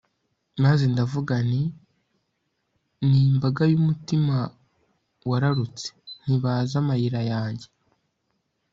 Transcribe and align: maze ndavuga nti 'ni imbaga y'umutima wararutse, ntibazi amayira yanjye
maze 0.63 0.83
ndavuga 0.93 1.35
nti 1.47 1.63
'ni 1.71 3.19
imbaga 3.29 3.63
y'umutima 3.71 4.35
wararutse, 5.29 5.87
ntibazi 6.23 6.73
amayira 6.81 7.21
yanjye 7.31 7.67